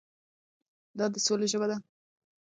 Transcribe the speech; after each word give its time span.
دا 0.97 1.05
د 1.13 1.15
سولې 1.25 1.47
ژبه 1.51 1.67
ده. 1.71 1.77